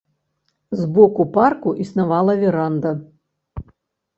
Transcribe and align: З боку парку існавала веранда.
З 0.79 0.87
боку 0.95 1.27
парку 1.35 1.73
існавала 1.85 2.37
веранда. 2.41 2.95